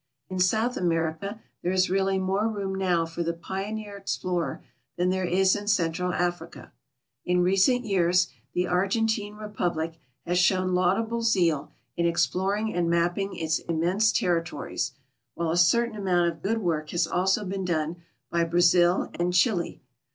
[0.29, 4.63] In South America there is really more room now for the pioneer explorer
[4.97, 6.71] than there is in Central Africa.
[7.23, 13.35] In recent years the Argentine Repul) lic has shown laudable zeal in exploring and mapping
[13.37, 14.93] its im mense territories,
[15.35, 17.97] while a certain amount of good work lias also been done
[18.31, 19.83] by Brazil and Chile.